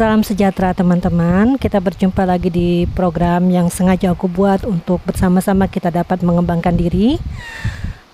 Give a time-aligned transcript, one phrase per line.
[0.00, 1.60] Salam sejahtera teman-teman.
[1.60, 7.20] Kita berjumpa lagi di program yang sengaja aku buat untuk bersama-sama kita dapat mengembangkan diri.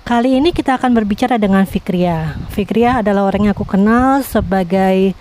[0.02, 2.42] Kali ini kita akan berbicara dengan Fikria.
[2.50, 5.14] Fikria adalah orang yang aku kenal sebagai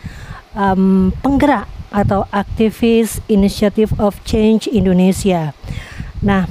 [0.57, 5.53] um, penggerak atau aktivis Initiative of Change Indonesia.
[6.25, 6.49] Nah,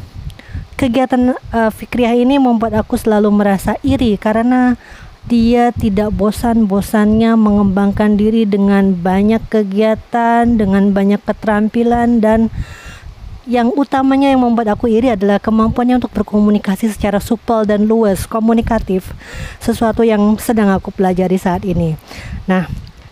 [0.78, 4.78] kegiatan uh, Fikriah ini membuat aku selalu merasa iri karena
[5.24, 12.52] dia tidak bosan-bosannya mengembangkan diri dengan banyak kegiatan, dengan banyak keterampilan dan
[13.44, 19.12] yang utamanya yang membuat aku iri adalah kemampuannya untuk berkomunikasi secara supel dan luas, komunikatif,
[19.60, 21.96] sesuatu yang sedang aku pelajari saat ini.
[22.48, 22.68] Nah,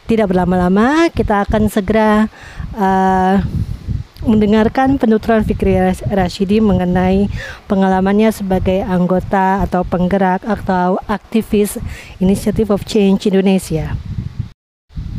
[0.08, 2.32] tidak berlama-lama, kita akan segera
[2.76, 3.44] uh,
[4.22, 5.74] mendengarkan penuturan Fikri
[6.10, 7.26] Rashidi mengenai
[7.66, 11.78] pengalamannya sebagai anggota atau penggerak atau aktivis
[12.22, 13.98] Initiative of Change Indonesia.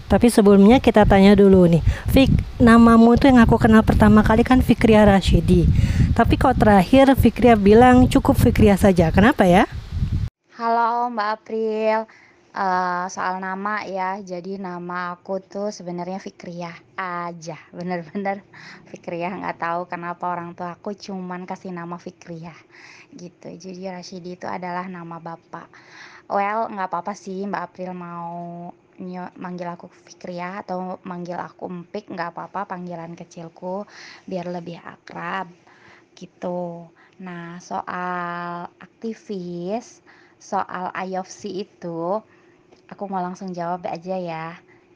[0.08, 1.82] Tapi sebelumnya kita tanya dulu nih,
[2.14, 5.66] Fik, namamu itu yang aku kenal pertama kali kan Fikria Rashidi.
[6.14, 9.66] Tapi kok terakhir Fikria bilang cukup Fikria saja, kenapa ya?
[10.54, 11.98] Halo Mbak April,
[12.54, 14.22] uh, soal nama ya.
[14.22, 17.58] Jadi nama aku tuh sebenarnya Fikriah aja.
[17.78, 18.46] Bener-bener
[18.88, 19.34] Fikriah.
[19.34, 22.58] Nggak tahu kenapa orang tua aku cuman kasih nama Fikriah
[23.14, 23.50] gitu.
[23.54, 25.68] Jadi Rashidi itu adalah nama bapak.
[26.30, 27.46] Well nggak apa-apa sih.
[27.50, 28.32] Mbak April mau
[29.42, 32.70] manggil aku Fikriah atau manggil aku Empik nggak apa-apa.
[32.70, 33.84] Panggilan kecilku
[34.30, 35.50] biar lebih akrab
[36.14, 36.88] gitu.
[37.22, 40.02] Nah soal aktivis
[40.44, 42.20] soal IOFC itu
[42.88, 44.48] aku mau langsung jawab aja ya.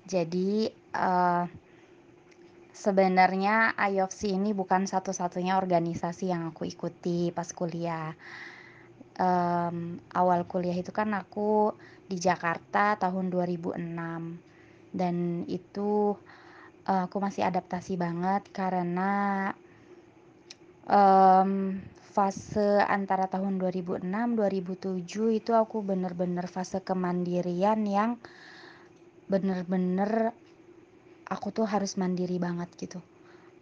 [0.08, 1.46] Jadi uh,
[2.72, 8.14] sebenarnya IOFC ini bukan satu-satunya organisasi yang aku ikuti pas kuliah.
[9.18, 11.74] Um, awal kuliah itu kan aku
[12.06, 13.82] di Jakarta tahun 2006
[14.94, 16.14] dan itu
[16.88, 19.52] uh, aku masih adaptasi banget karena
[20.88, 21.82] um,
[22.18, 28.18] fase antara tahun 2006 2007 itu aku bener-bener fase kemandirian yang
[29.30, 30.34] bener-bener
[31.30, 32.98] aku tuh harus mandiri banget gitu.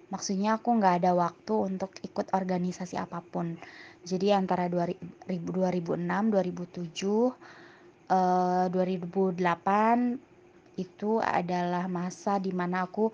[0.08, 3.60] Maksudnya aku nggak ada waktu untuk ikut organisasi apa pun.
[4.08, 6.96] Jadi antara 2006 2007
[8.08, 13.12] eh, 2008 itu adalah masa di mana aku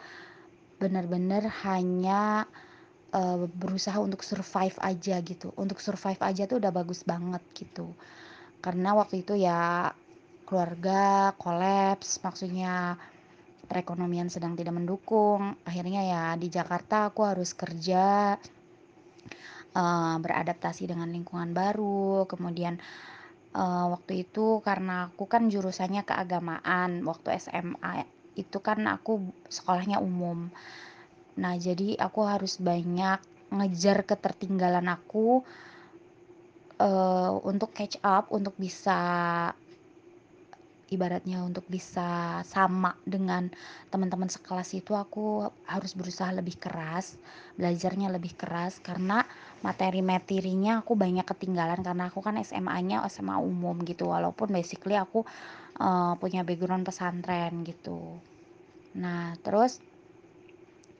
[0.81, 2.45] bener-bener hanya
[3.11, 5.51] uh, berusaha untuk survive aja gitu.
[5.59, 7.91] Untuk survive aja tuh udah bagus banget gitu.
[8.63, 9.91] Karena waktu itu ya
[10.47, 12.99] keluarga kolaps maksudnya
[13.67, 15.55] perekonomian sedang tidak mendukung.
[15.63, 18.35] Akhirnya ya di Jakarta aku harus kerja
[19.75, 22.27] uh, beradaptasi dengan lingkungan baru.
[22.27, 22.79] Kemudian
[23.55, 30.51] uh, waktu itu karena aku kan jurusannya keagamaan waktu SMA itu kan aku sekolahnya umum
[31.39, 33.19] Nah, jadi aku harus banyak
[33.51, 35.43] ngejar ketertinggalan aku
[36.79, 38.99] uh, untuk catch up, untuk bisa
[40.91, 43.47] ibaratnya untuk bisa sama dengan
[43.87, 47.15] teman-teman sekelas itu aku harus berusaha lebih keras,
[47.55, 49.23] belajarnya lebih keras karena
[49.63, 55.23] materi-materinya aku banyak ketinggalan karena aku kan SMA-nya SMA umum gitu walaupun basically aku
[55.79, 58.19] uh, punya background pesantren gitu.
[58.99, 59.79] Nah, terus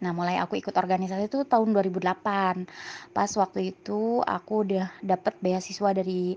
[0.01, 3.13] Nah, mulai aku ikut organisasi itu tahun 2008.
[3.13, 6.34] Pas waktu itu aku udah dapet beasiswa dari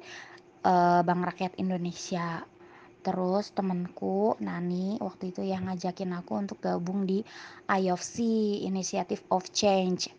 [0.69, 2.45] uh, Bank Rakyat Indonesia.
[3.05, 7.21] Terus temenku Nani waktu itu yang ngajakin aku untuk gabung di
[7.69, 8.21] IOFC
[8.65, 10.13] Initiative of Change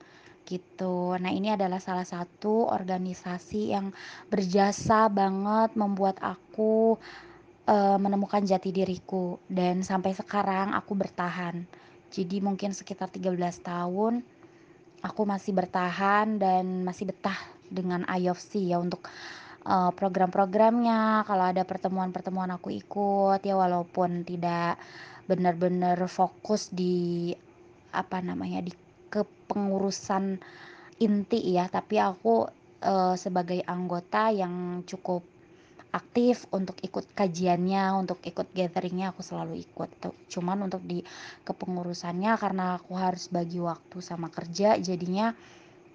[0.46, 1.18] gitu.
[1.18, 3.90] Nah, ini adalah salah satu organisasi yang
[4.30, 7.02] berjasa banget membuat aku
[7.66, 11.66] uh, menemukan jati diriku dan sampai sekarang aku bertahan
[12.16, 14.24] jadi mungkin sekitar 13 tahun
[15.04, 17.36] aku masih bertahan dan masih betah
[17.68, 19.04] dengan IOFC ya untuk
[19.68, 21.28] uh, program-programnya.
[21.28, 24.80] Kalau ada pertemuan-pertemuan aku ikut ya walaupun tidak
[25.28, 27.34] benar-benar fokus di
[27.92, 28.72] apa namanya di
[29.12, 30.40] kepengurusan
[31.02, 32.48] inti ya tapi aku
[32.86, 35.35] uh, sebagai anggota yang cukup
[35.96, 39.90] aktif untuk ikut kajiannya untuk ikut gatheringnya aku selalu ikut
[40.28, 41.00] cuman untuk di
[41.48, 45.32] kepengurusannya karena aku harus bagi waktu sama kerja jadinya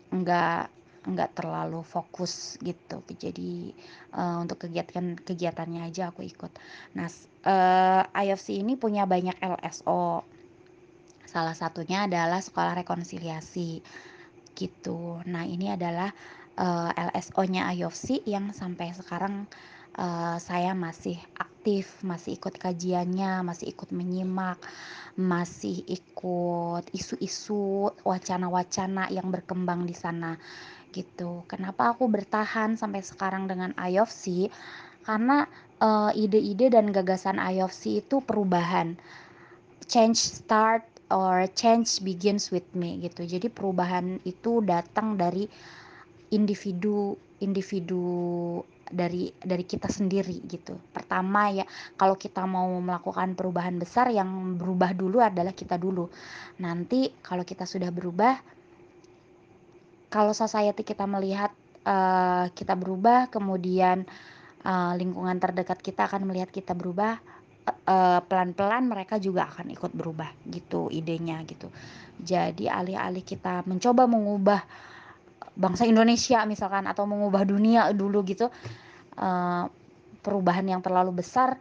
[0.08, 3.00] nggak nggak terlalu fokus gitu.
[3.08, 3.73] Jadi
[4.12, 6.53] uh, untuk kegiatan kegiatannya aja aku ikut.
[6.93, 7.08] Nah
[7.49, 10.25] uh, eh, IFC ini punya banyak LSO
[11.25, 13.81] salah satunya adalah sekolah rekonsiliasi
[14.53, 15.25] gitu.
[15.25, 16.12] Nah ini adalah
[16.61, 19.49] uh, eh, LSO-nya IOFC yang sampai sekarang
[19.97, 24.61] uh, saya masih aktif, masih ikut kajiannya, masih ikut menyimak,
[25.19, 30.39] masih ikut isu-isu, wacana-wacana yang berkembang di sana
[30.95, 31.47] gitu.
[31.47, 34.51] Kenapa aku bertahan sampai sekarang dengan IOFC?
[35.07, 35.47] Karena
[35.81, 38.95] uh, ide-ide dan gagasan IOFC itu perubahan.
[39.91, 43.27] Change start or change begins with me gitu.
[43.27, 45.51] Jadi perubahan itu datang dari
[46.31, 48.03] individu individu
[48.91, 50.75] dari dari kita sendiri gitu.
[50.91, 56.11] Pertama ya kalau kita mau melakukan perubahan besar yang berubah dulu adalah kita dulu.
[56.59, 58.35] Nanti kalau kita sudah berubah
[60.11, 61.55] kalau society kita melihat
[61.87, 64.03] uh, kita berubah kemudian
[64.67, 67.23] uh, lingkungan terdekat kita akan melihat kita berubah
[68.27, 71.71] pelan-pelan uh, mereka juga akan ikut berubah gitu idenya gitu.
[72.19, 74.61] Jadi alih-alih kita mencoba mengubah
[75.58, 78.49] bangsa Indonesia misalkan atau mengubah dunia dulu gitu
[79.19, 79.64] uh,
[80.20, 81.58] perubahan yang terlalu besar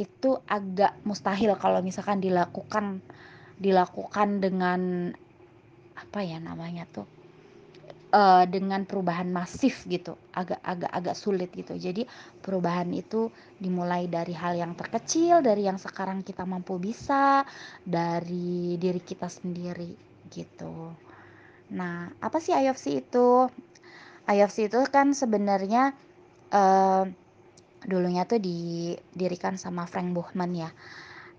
[0.00, 3.04] itu agak mustahil kalau misalkan dilakukan
[3.60, 5.12] dilakukan dengan
[5.92, 7.04] apa ya namanya tuh
[8.14, 11.76] uh, dengan perubahan masif gitu agak agak agak sulit gitu.
[11.76, 12.08] Jadi
[12.40, 13.30] perubahan itu
[13.60, 17.44] dimulai dari hal yang terkecil dari yang sekarang kita mampu bisa
[17.84, 19.92] dari diri kita sendiri
[20.30, 21.09] gitu
[21.70, 23.46] Nah, apa sih IOFC itu?
[24.26, 25.94] IOFC itu kan sebenarnya
[26.50, 27.06] uh,
[27.86, 30.70] dulunya tuh didirikan sama Frank Buchman ya.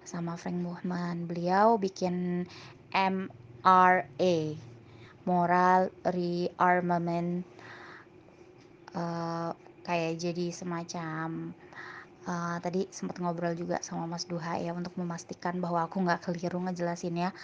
[0.08, 1.28] Sama Frank Buchman.
[1.28, 2.48] Beliau bikin
[2.96, 4.36] MRA,
[5.28, 7.46] Moral Rearmament
[8.96, 9.52] uh,
[9.84, 11.52] kayak jadi semacam
[12.28, 16.64] uh, tadi sempat ngobrol juga sama Mas Duha ya untuk memastikan bahwa aku nggak keliru
[16.64, 17.36] ngejelasinnya.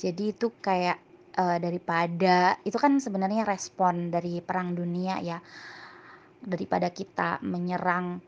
[0.00, 5.38] Jadi itu kayak uh, daripada itu kan sebenarnya respon dari perang dunia ya
[6.40, 8.18] daripada kita menyerang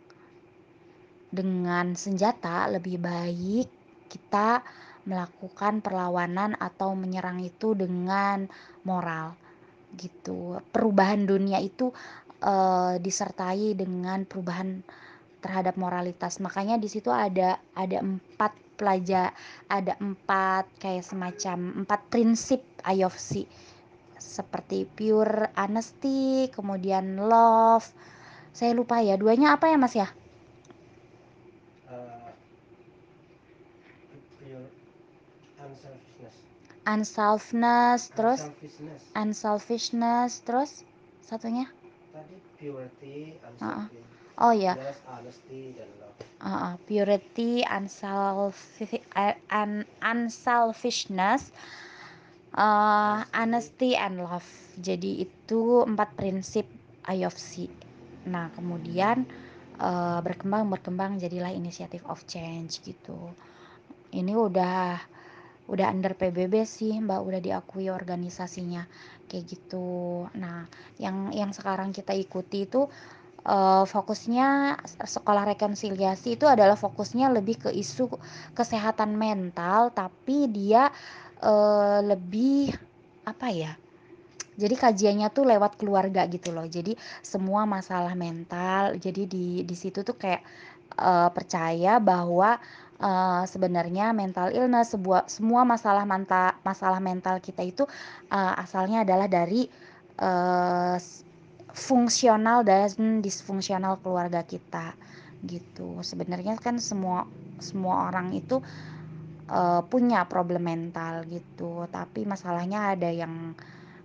[1.33, 3.69] dengan senjata lebih baik
[4.13, 4.61] kita
[5.09, 8.47] melakukan perlawanan atau menyerang itu dengan
[8.87, 9.35] moral
[9.97, 10.61] gitu.
[10.71, 11.91] Perubahan dunia itu
[12.45, 14.85] uh, disertai dengan perubahan
[15.43, 16.39] terhadap moralitas.
[16.39, 19.31] Makanya di situ ada ada empat pelajar
[19.71, 23.47] ada empat kayak semacam empat prinsip IOFC
[24.19, 27.87] seperti pure honesty kemudian love.
[28.51, 30.11] Saya lupa ya duanya apa ya mas ya?
[31.87, 32.35] Uh,
[35.63, 36.35] unselfishness.
[36.83, 38.41] Unselfishness terus?
[39.15, 40.43] Unselfishness.
[40.43, 40.71] Terus?
[41.23, 41.71] Satunya?
[42.11, 43.63] Tadi purity unselfishness.
[43.63, 44.12] uh -uh
[44.43, 44.75] oh ya
[46.43, 48.99] uh, purity unselfish,
[49.51, 51.55] un, unselfishness
[52.59, 54.47] uh, honesty and love.
[54.83, 56.67] Jadi itu empat prinsip
[57.07, 57.71] IOFC
[58.23, 59.27] nah kemudian
[59.83, 63.19] uh, berkembang berkembang jadilah inisiatif of change gitu.
[64.15, 65.01] Ini udah
[65.67, 67.19] udah under PBB sih mbak.
[67.19, 68.87] Udah diakui organisasinya.
[69.27, 70.29] Kayak gitu.
[70.39, 70.71] Nah
[71.03, 72.87] yang yang sekarang kita ikuti itu
[73.47, 78.11] uh, fokusnya sekolah rekonsiliasi itu adalah fokusnya lebih ke isu
[78.55, 80.91] kesehatan mental tapi dia
[81.43, 82.75] uh, lebih
[83.23, 83.73] apa ya
[84.53, 86.69] jadi kajiannya tuh lewat keluarga gitu loh.
[86.69, 86.93] Jadi
[87.25, 90.45] semua masalah mental jadi di di situ tuh kayak
[91.01, 92.61] uh, percaya bahwa
[93.01, 97.85] uh, sebenarnya mental illness sebuah semua masalah mental masalah mental kita itu
[98.29, 99.67] uh, asalnya adalah dari
[100.21, 100.97] uh,
[101.73, 104.93] fungsional dan disfungsional keluarga kita
[105.45, 106.01] gitu.
[106.05, 107.27] Sebenarnya kan semua
[107.59, 108.61] semua orang itu
[109.51, 111.89] uh, punya problem mental gitu.
[111.89, 113.57] Tapi masalahnya ada yang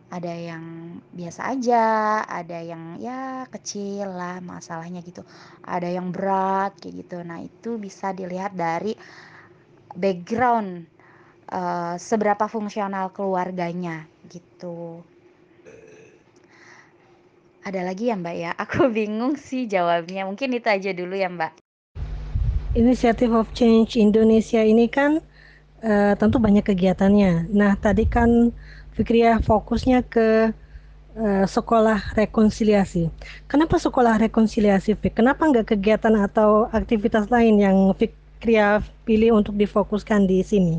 [0.07, 0.63] ada yang
[1.11, 5.21] biasa aja ada yang ya kecil lah masalahnya gitu.
[5.67, 7.17] Ada yang berat kayak gitu.
[7.27, 8.95] Nah itu bisa dilihat dari
[9.97, 10.87] background
[11.51, 15.03] uh, seberapa fungsional keluarganya gitu
[17.67, 18.51] ada lagi ya Mbak ya?
[18.63, 20.23] Aku bingung sih jawabnya.
[20.23, 21.59] Mungkin itu aja dulu ya Mbak.
[22.79, 25.19] Initiative of Change Indonesia ini kan
[25.83, 27.51] uh, tentu banyak kegiatannya.
[27.51, 28.55] Nah tadi kan
[28.95, 30.53] Fikria fokusnya ke
[31.17, 33.09] uh, sekolah rekonsiliasi.
[33.49, 35.17] Kenapa sekolah rekonsiliasi, Fik?
[35.19, 40.75] Kenapa nggak kegiatan atau aktivitas lain yang Fikria pilih untuk difokuskan di sini?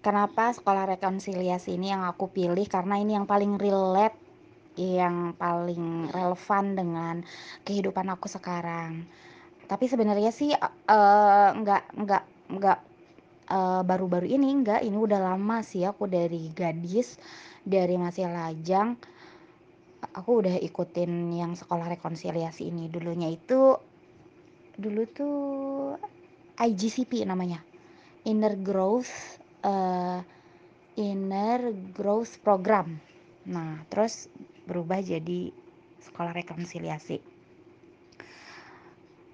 [0.00, 2.64] Kenapa sekolah rekonsiliasi ini yang aku pilih?
[2.64, 4.29] Karena ini yang paling relate
[4.80, 7.14] yang paling relevan dengan
[7.68, 9.04] kehidupan aku sekarang.
[9.68, 11.82] Tapi sebenarnya sih uh, nggak
[12.50, 12.78] nggak
[13.52, 17.20] uh, baru-baru ini nggak ini udah lama sih aku dari gadis
[17.60, 18.96] dari masih lajang.
[20.16, 22.88] Aku udah ikutin yang sekolah rekonsiliasi ini.
[22.88, 23.76] Dulunya itu
[24.80, 25.38] dulu tuh
[26.56, 27.60] IGCP namanya.
[28.24, 30.24] Inner Growth uh,
[30.96, 32.96] Inner Growth Program.
[33.46, 34.28] Nah terus
[34.70, 35.50] berubah jadi
[35.98, 37.18] sekolah rekonsiliasi.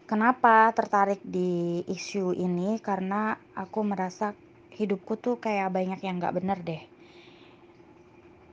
[0.06, 2.80] Kenapa tertarik di isu ini?
[2.80, 4.32] Karena aku merasa
[4.72, 6.82] hidupku tuh kayak banyak yang nggak bener deh.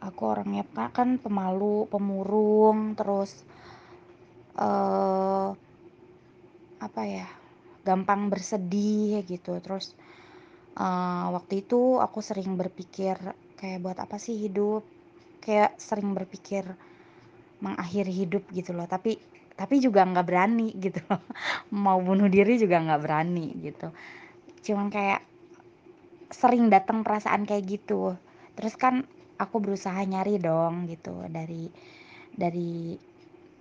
[0.04, 3.46] Aku orangnya kan pemalu pemurung terus
[4.60, 5.56] uh,
[6.84, 7.30] apa ya
[7.86, 9.56] gampang bersedih gitu.
[9.62, 9.94] Terus
[10.76, 13.16] uh, waktu itu aku sering berpikir
[13.56, 14.93] kayak buat apa sih hidup
[15.44, 16.64] kayak sering berpikir
[17.60, 18.88] mengakhiri hidup gitu loh.
[18.88, 19.20] Tapi
[19.54, 21.20] tapi juga nggak berani gitu loh.
[21.84, 23.92] Mau bunuh diri juga nggak berani gitu.
[24.64, 25.22] Cuman kayak
[26.32, 28.16] sering datang perasaan kayak gitu.
[28.56, 29.04] Terus kan
[29.38, 31.68] aku berusaha nyari dong gitu dari
[32.34, 32.98] dari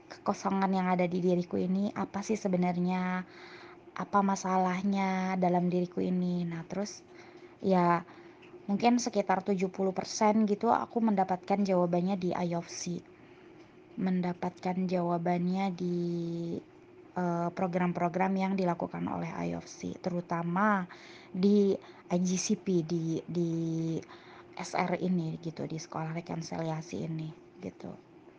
[0.08, 1.90] kekosongan yang ada di diriku ini.
[1.92, 3.26] Apa sih sebenarnya?
[3.92, 6.48] Apa masalahnya dalam diriku ini?
[6.48, 7.04] Nah terus
[7.60, 8.00] ya
[8.70, 9.70] mungkin sekitar 70%
[10.46, 13.02] gitu aku mendapatkan jawabannya di IOFC
[13.98, 15.98] mendapatkan jawabannya di
[17.18, 20.86] eh, program-program uh, yang dilakukan oleh IOFC terutama
[21.32, 21.76] di
[22.12, 23.50] IGCP di di
[24.52, 27.28] SR ini gitu di sekolah rekonsiliasi ini
[27.64, 27.88] gitu.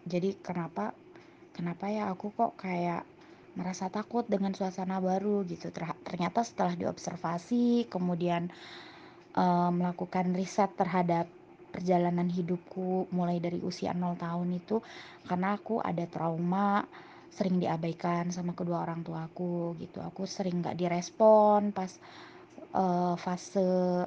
[0.06, 0.94] Jadi kenapa
[1.58, 3.02] kenapa ya aku kok kayak
[3.54, 5.70] merasa takut dengan suasana baru gitu.
[6.06, 8.50] Ternyata setelah diobservasi kemudian
[9.38, 11.30] uh, melakukan riset terhadap
[11.74, 14.78] perjalanan hidupku mulai dari usia 0 tahun itu
[15.26, 16.86] karena aku ada trauma
[17.34, 21.90] sering diabaikan sama kedua orang tuaku gitu aku sering nggak direspon pas
[22.78, 24.06] uh, fase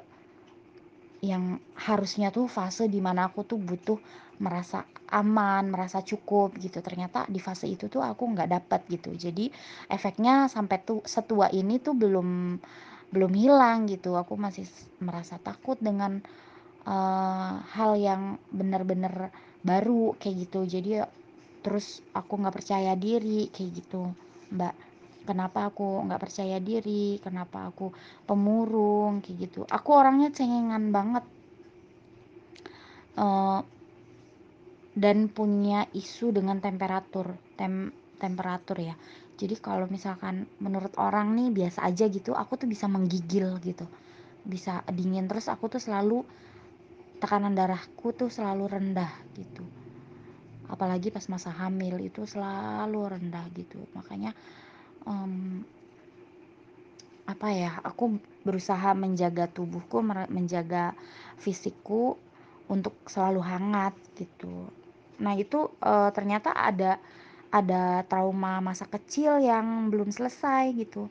[1.26, 3.98] yang harusnya tuh fase di mana aku tuh butuh
[4.38, 6.84] merasa aman, merasa cukup gitu.
[6.84, 9.16] Ternyata di fase itu tuh aku nggak dapat gitu.
[9.16, 9.48] Jadi
[9.88, 12.60] efeknya sampai tuh setua ini tuh belum
[13.10, 14.14] belum hilang gitu.
[14.18, 14.66] Aku masih
[15.02, 16.22] merasa takut dengan
[16.86, 20.60] uh, hal yang benar-benar baru kayak gitu.
[20.66, 21.02] Jadi
[21.60, 24.10] terus aku nggak percaya diri kayak gitu,
[24.54, 24.74] Mbak.
[25.26, 27.18] Kenapa aku nggak percaya diri?
[27.18, 27.90] Kenapa aku
[28.24, 29.60] pemurung kayak gitu?
[29.66, 31.24] Aku orangnya cengengan banget.
[33.16, 33.64] Uh,
[34.96, 38.96] dan punya isu dengan temperatur tem temperatur ya
[39.36, 43.84] jadi kalau misalkan menurut orang nih biasa aja gitu aku tuh bisa menggigil gitu.
[44.48, 46.24] Bisa dingin terus aku tuh selalu
[47.20, 49.60] tekanan darahku tuh selalu rendah gitu.
[50.72, 53.76] Apalagi pas masa hamil itu selalu rendah gitu.
[53.92, 54.32] Makanya
[55.04, 55.60] um,
[57.28, 60.00] apa ya aku berusaha menjaga tubuhku
[60.32, 60.96] menjaga
[61.36, 62.16] fisikku
[62.72, 64.72] untuk selalu hangat gitu.
[65.20, 66.96] Nah itu uh, ternyata ada
[67.50, 71.10] ada trauma masa kecil yang belum selesai gitu.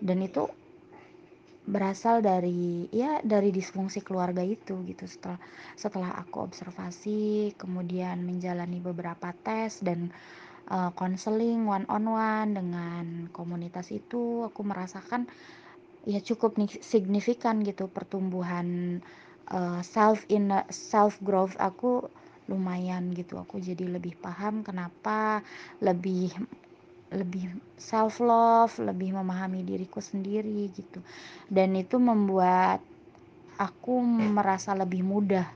[0.00, 0.48] Dan itu
[1.70, 5.38] berasal dari ya dari disfungsi keluarga itu gitu setelah
[5.78, 10.10] setelah aku observasi kemudian menjalani beberapa tes dan
[10.98, 15.26] konseling uh, one on one dengan komunitas itu aku merasakan
[16.08, 18.98] ya cukup signifikan gitu pertumbuhan
[19.50, 22.06] uh, self in self growth aku
[22.50, 23.38] lumayan gitu.
[23.38, 25.46] Aku jadi lebih paham kenapa
[25.78, 26.34] lebih
[27.10, 31.02] lebih self love lebih memahami diriku sendiri gitu.
[31.46, 32.82] Dan itu membuat
[33.58, 34.02] aku
[34.34, 35.46] merasa lebih mudah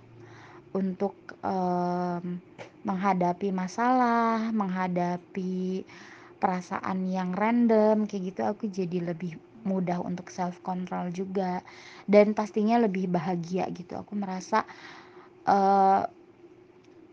[0.75, 2.43] untuk um,
[2.85, 5.87] menghadapi masalah menghadapi
[6.43, 8.41] perasaan yang random kayak gitu.
[8.45, 11.63] Aku jadi lebih mudah untuk self control juga.
[12.05, 13.97] Dan pastinya lebih bahagia gitu.
[13.97, 14.67] Aku merasa
[15.49, 16.05] uh,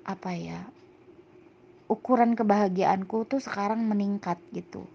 [0.05, 0.59] apa ya
[1.91, 4.87] ukuran kebahagiaanku tuh sekarang meningkat gitu.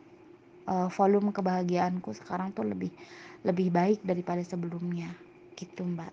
[0.67, 2.91] Uh, volume kebahagiaanku sekarang tuh lebih
[3.47, 5.13] lebih baik daripada sebelumnya
[5.55, 6.11] gitu mbak.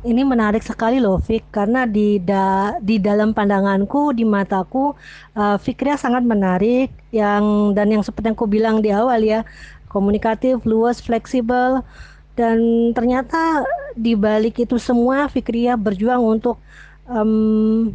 [0.00, 4.96] Ini menarik sekali loh Fik karena di da, di dalam pandanganku di mataku
[5.36, 9.44] uh, Fikria sangat menarik yang dan yang seperti yang aku bilang di awal ya
[9.92, 11.84] komunikatif luas fleksibel
[12.32, 12.56] dan
[12.96, 13.60] ternyata
[13.92, 16.56] di balik itu semua Fikria berjuang untuk
[17.10, 17.90] um,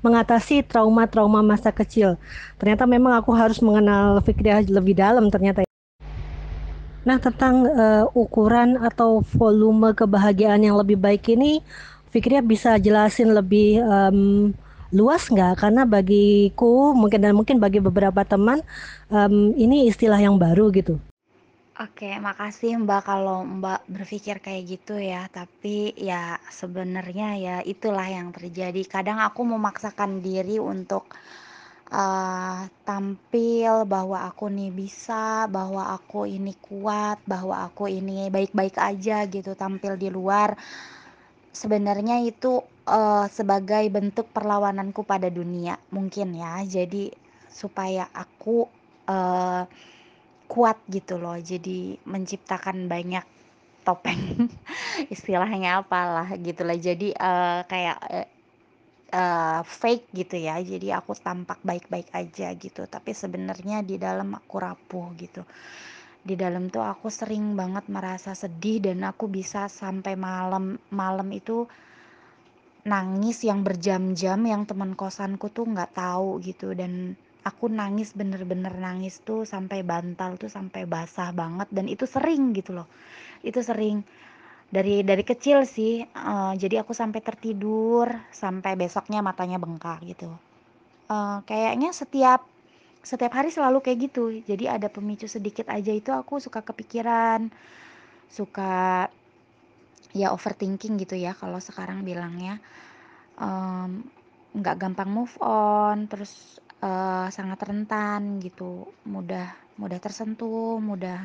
[0.00, 2.16] mengatasi trauma-trauma masa kecil.
[2.56, 5.66] Ternyata memang aku harus mengenal Fikriah lebih dalam ternyata.
[7.00, 11.64] Nah, tentang uh, ukuran atau volume kebahagiaan yang lebih baik ini,
[12.12, 14.52] Fikriah bisa jelasin lebih um,
[14.92, 15.64] luas nggak?
[15.64, 18.60] Karena bagiku mungkin dan mungkin bagi beberapa teman
[19.08, 21.00] um, ini istilah yang baru gitu.
[21.80, 25.22] Oke, makasih Mbak kalau Mbak berpikir kayak gitu ya.
[25.32, 28.82] Tapi ya sebenarnya ya itulah yang terjadi.
[28.84, 31.08] Kadang aku memaksakan diri untuk
[31.88, 39.24] uh, tampil bahwa aku nih bisa, bahwa aku ini kuat, bahwa aku ini baik-baik aja
[39.34, 40.60] gitu tampil di luar.
[41.60, 42.60] Sebenarnya itu,
[42.92, 46.60] uh, sebagai bentuk perlawananku pada dunia mungkin ya.
[46.76, 47.08] Jadi
[47.48, 48.68] supaya aku,
[49.08, 49.64] uh,
[50.50, 51.38] kuat gitu loh.
[51.38, 53.22] Jadi menciptakan banyak
[53.86, 54.50] topeng,
[55.14, 56.74] istilahnya apalah gitulah.
[56.74, 57.98] Jadi, uh, kayak,
[59.14, 60.58] uh, fake gitu ya.
[60.58, 65.46] Jadi aku tampak baik-baik aja gitu, tapi sebenarnya di dalam aku rapuh gitu.
[66.20, 71.64] Di dalam tuh aku sering banget merasa sedih dan aku bisa sampai malam malam itu
[72.84, 79.20] nangis yang berjam-jam yang teman kosanku tuh nggak tahu gitu dan aku nangis bener-bener nangis
[79.24, 82.88] tuh sampai bantal tuh sampai basah banget dan itu sering gitu loh.
[83.40, 84.04] Itu sering.
[84.70, 90.30] Dari dari kecil sih, uh, jadi aku sampai tertidur, sampai besoknya matanya bengkak gitu.
[91.10, 92.46] Uh, kayaknya setiap
[93.02, 94.30] setiap hari selalu kayak gitu.
[94.46, 97.50] Jadi ada pemicu sedikit aja itu aku suka kepikiran,
[98.30, 99.10] suka
[100.14, 102.62] ya overthinking gitu ya kalau sekarang bilangnya.
[103.40, 104.06] Um,
[104.54, 111.24] nggak gampang move on, terus, uh, sangat rentan gitu, mudah mudah tersentuh, mudah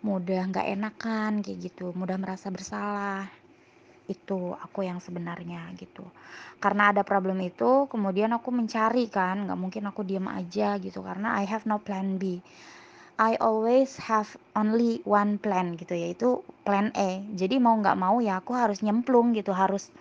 [0.00, 3.28] mudah nggak enakan kayak gitu, mudah merasa bersalah.
[4.08, 6.02] Itu aku yang sebenarnya gitu.
[6.58, 11.36] Karena ada problem itu kemudian aku mencari kan, nggak mungkin aku diem aja gitu karena
[11.40, 12.40] I have no plan B.
[13.20, 17.20] I always have only one plan gitu yaitu plan E.
[17.36, 19.92] Jadi mau nggak mau ya aku harus nyemplung gitu, harus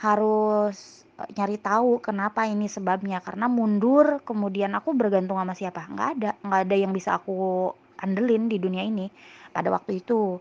[0.00, 1.04] harus,
[1.36, 5.84] nyari tahu kenapa ini sebabnya, karena mundur kemudian aku bergantung sama siapa?
[5.92, 7.68] Nggak ada nggak ada yang bisa aku
[8.00, 9.12] andelin di dunia ini
[9.52, 10.40] pada waktu itu.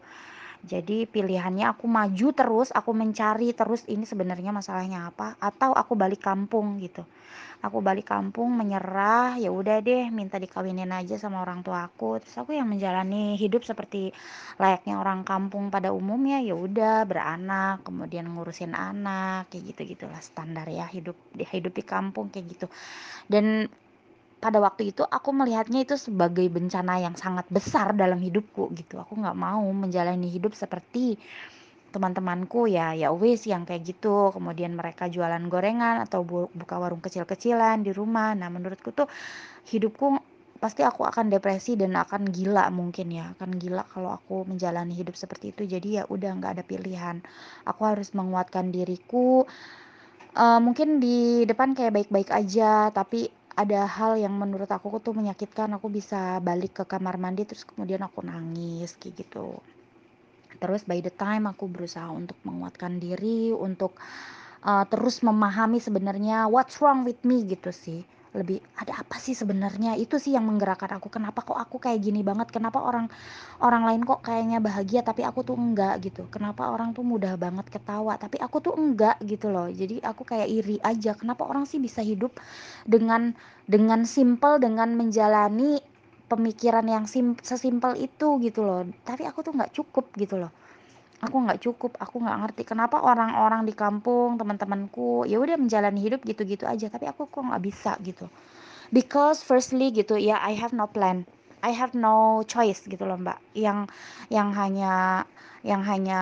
[0.59, 6.19] Jadi pilihannya aku maju terus, aku mencari terus ini sebenarnya masalahnya apa, atau aku balik
[6.19, 7.07] kampung gitu.
[7.59, 12.35] Aku balik kampung menyerah, ya udah deh minta dikawinin aja sama orang tua aku, terus
[12.39, 14.15] aku yang menjalani hidup seperti
[14.55, 20.87] layaknya orang kampung pada umumnya, ya udah beranak, kemudian ngurusin anak, kayak gitu-gitulah standar ya
[20.87, 22.65] hidup hidup di kampung kayak gitu.
[23.27, 23.67] Dan
[24.39, 29.03] pada waktu itu aku melihatnya itu sebagai bencana yang sangat besar dalam hidupku gitu.
[29.03, 31.19] Aku nggak mau menjalani hidup seperti
[31.93, 34.31] teman-temanku ya ya wis yang kayak gitu.
[34.35, 38.33] Kemudian mereka jualan gorengan atau bu buka warung kecil-kecilan di rumah.
[38.39, 39.07] Nah menurutku tuh
[39.71, 40.05] hidupku
[40.63, 43.33] pasti aku akan depresi dan akan gila mungkin ya.
[43.35, 45.63] Akan gila kalau aku menjalani hidup seperti itu.
[45.65, 47.17] Jadi ya udah nggak ada pilihan.
[47.65, 49.43] Aku harus menguatkan diriku
[50.37, 52.93] uh, mungkin di depan kayak baik-baik aja.
[52.93, 55.73] Tapi ada hal yang menurut aku tuh menyakitkan.
[55.77, 59.59] Aku bisa balik ke kamar mandi terus kemudian aku nangis kayak gitu
[60.59, 63.95] terus by the time aku berusaha untuk menguatkan diri untuk
[64.63, 68.03] uh, terus memahami sebenarnya what's wrong with me gitu sih.
[68.29, 69.97] Lebih ada apa sih sebenarnya?
[69.97, 71.09] Itu sih yang menggerakkan aku.
[71.09, 72.53] Kenapa kok aku kayak gini banget?
[72.53, 73.09] Kenapa orang
[73.57, 75.97] orang lain kok kayaknya bahagia tapi aku tuh enggak?
[75.97, 76.29] Gitu.
[76.29, 79.17] Kenapa orang tuh mudah banget ketawa tapi aku tuh enggak?
[79.25, 79.65] Gitu loh.
[79.65, 81.17] Jadi aku kayak iri aja.
[81.17, 82.37] Kenapa orang sih bisa hidup
[82.85, 83.33] dengan
[83.65, 85.81] dengan simple dengan menjalani
[86.29, 88.85] pemikiran yang sim sesimpel itu gitu loh.
[89.03, 90.53] Tapi aku tuh nggak cukup gitu loh.
[91.19, 96.21] Aku nggak cukup aku nggak ngerti kenapa orang-orang di kampung teman-temanku ya udah menjalani hidup
[96.23, 96.87] gitu-gitu aja.
[96.87, 98.29] Tapi aku kok nggak bisa gitu.
[98.93, 101.25] Because firstly gitu ya I have no plan.
[101.59, 103.41] I have no choice gitu loh mbak.
[103.57, 103.91] Yang
[104.31, 105.25] yang hanya
[105.65, 106.21] yang hanya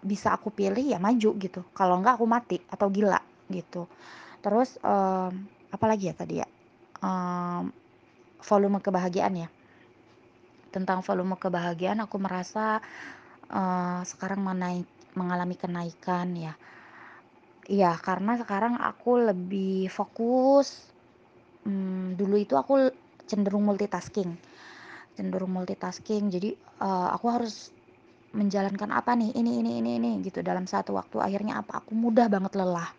[0.00, 1.60] bisa aku pilih ya maju gitu.
[1.74, 3.20] Kalau nggak aku mati atau gila
[3.50, 3.86] gitu.
[4.40, 5.32] Terus um,
[5.70, 6.48] apa lagi ya tadi ya?
[7.04, 7.70] Um,
[8.42, 9.48] volume kebahagiaan ya.
[10.74, 12.82] Tentang volume kebahagiaan aku merasa
[13.48, 16.54] uh, sekarang menaik mengalami kenaikan ya.
[17.66, 20.86] Iya karena sekarang aku lebih fokus
[21.66, 22.92] hmm, dulu itu aku
[23.26, 24.36] cenderung multitasking.
[25.16, 27.74] Cenderung multitasking jadi uh, aku harus
[28.36, 30.44] menjalankan apa nih ini ini ini ini gitu.
[30.44, 31.82] Dalam satu waktu akhirnya apa?
[31.82, 32.92] Aku mudah banget lelah.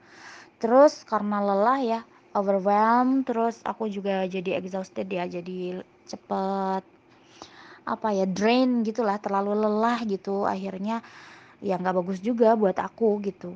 [0.58, 2.00] Terus karena lelah ya
[2.38, 6.84] overwhelmed terus aku juga jadi exhausted ya jadi cepet
[7.88, 10.44] apa ya drain gitulah terlalu lelah gitu.
[10.44, 11.00] Akhirnya
[11.64, 13.56] ya nggak bagus juga buat aku gitu.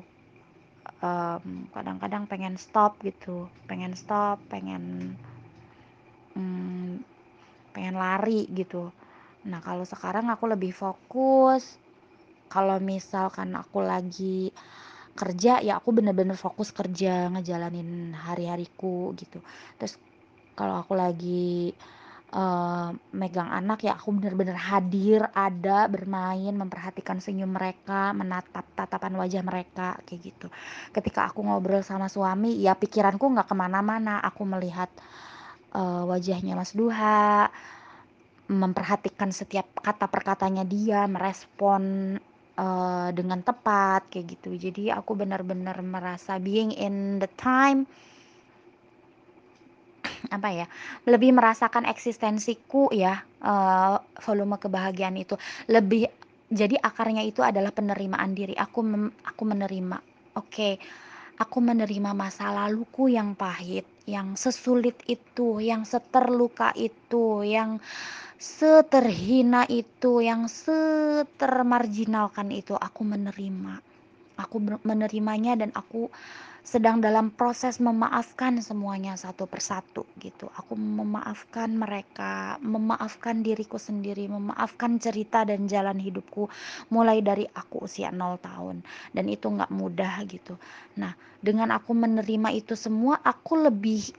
[0.98, 5.14] Kadang kadang-kadang pengen stop gitu pengen stop pengen
[6.34, 6.98] hmm,
[7.74, 8.90] pengen lari gitu.
[9.46, 11.78] Nah kalau sekarang aku lebih fokus
[12.50, 14.52] kalau misalkan aku lagi
[15.12, 19.44] kerja ya aku bener-bener fokus kerja ngejalanin hari-hariku gitu
[19.76, 20.00] terus
[20.56, 21.72] kalau aku lagi
[22.32, 29.42] uh, megang anak ya aku bener-bener hadir, ada, bermain, memperhatikan senyum mereka, menatap tatapan wajah
[29.44, 30.46] mereka kayak gitu.
[30.90, 34.88] Ketika aku ngobrol sama suami ya pikiranku nggak ke mana-mana, aku melihat
[35.76, 37.48] uh, wajahnya Mas Duha,
[38.48, 42.16] memperhatikan setiap kata perkatanya dia, merespon
[42.62, 44.54] uh, dengan tepat kayak gitu.
[44.54, 47.90] Jadi aku benar-benar merasa being in the time
[50.36, 50.66] apa ya
[51.06, 55.34] lebih merasakan eksistensiku ya uh, volume kebahagiaan itu
[55.70, 56.06] lebih
[56.52, 59.96] jadi akarnya itu adalah penerimaan diri aku mem, aku menerima
[60.36, 60.74] oke okay,
[61.38, 67.78] aku menerima masa laluku yang pahit yang sesulit itu yang seterluka itu yang
[68.42, 73.78] seterhina itu yang setermarginalkan itu aku menerima
[74.34, 76.10] aku menerimanya dan aku
[76.62, 80.46] sedang dalam proses memaafkan semuanya satu persatu gitu.
[80.54, 86.46] Aku memaafkan mereka, memaafkan diriku sendiri, memaafkan cerita dan jalan hidupku
[86.94, 90.54] mulai dari aku usia 0 tahun dan itu nggak mudah gitu.
[91.02, 94.14] Nah, dengan aku menerima itu semua, aku lebih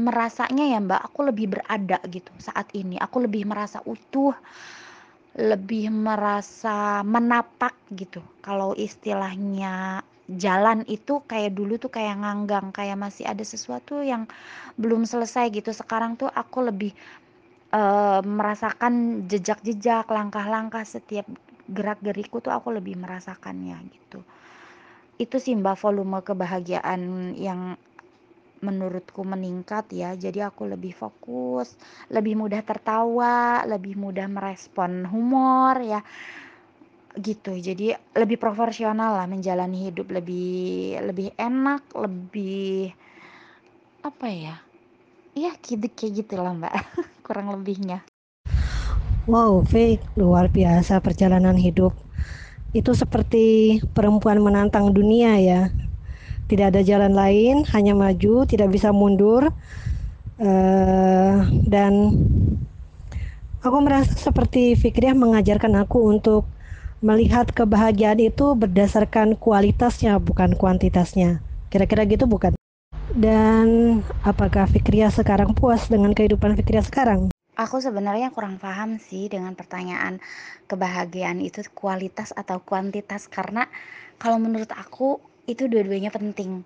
[0.00, 2.96] merasanya ya Mbak, aku lebih berada gitu saat ini.
[2.96, 4.32] Aku lebih merasa utuh,
[5.36, 8.24] lebih merasa menapak gitu.
[8.40, 14.26] Kalau istilahnya jalan itu kayak dulu tuh kayak nganggang, kayak masih ada sesuatu yang
[14.80, 15.70] belum selesai gitu.
[15.70, 16.92] Sekarang tuh aku lebih
[17.74, 21.26] uh, merasakan jejak-jejak, langkah-langkah setiap
[21.70, 24.20] gerak-geriku tuh aku lebih merasakannya gitu.
[25.20, 27.76] Itu sih Mbak volume kebahagiaan yang
[28.60, 30.12] menurutku meningkat ya.
[30.16, 31.76] Jadi aku lebih fokus,
[32.12, 36.00] lebih mudah tertawa, lebih mudah merespon humor ya
[37.18, 37.56] gitu.
[37.58, 42.94] Jadi lebih proporsional lah menjalani hidup lebih lebih enak lebih
[44.06, 44.54] apa ya?
[45.34, 46.74] Ya gitu kayak gitulah mbak.
[47.26, 48.04] Kurang lebihnya.
[49.30, 51.94] Wow Fik luar biasa perjalanan hidup.
[52.70, 55.60] Itu seperti perempuan menantang dunia ya
[56.50, 59.54] tidak ada jalan lain hanya maju tidak bisa mundur
[60.42, 61.36] uh,
[61.70, 61.92] dan
[63.62, 66.42] aku merasa seperti Fikriah mengajarkan aku untuk
[67.00, 71.40] melihat kebahagiaan itu berdasarkan kualitasnya bukan kuantitasnya.
[71.72, 72.52] Kira-kira gitu bukan?
[73.10, 77.32] Dan apakah Fikria sekarang puas dengan kehidupan Fikria sekarang?
[77.56, 80.20] Aku sebenarnya kurang paham sih dengan pertanyaan
[80.64, 83.68] kebahagiaan itu kualitas atau kuantitas karena
[84.16, 86.62] kalau menurut aku itu dua-duanya penting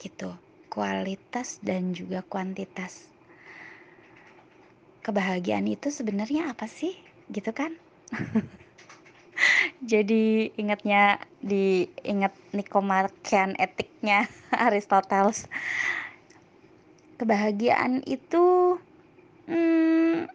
[0.00, 0.32] gitu.
[0.72, 3.12] Kualitas dan juga kuantitas.
[5.04, 6.96] Kebahagiaan itu sebenarnya apa sih?
[7.28, 7.76] Gitu kan?
[9.92, 14.26] jadi ingatnya di ingat Nikomachean etiknya
[14.66, 15.46] Aristoteles
[17.18, 18.78] kebahagiaan itu
[19.46, 20.26] hmm,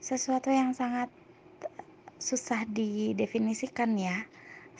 [0.00, 1.08] sesuatu yang sangat
[2.24, 4.24] susah didefinisikan ya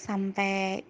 [0.00, 0.80] sampai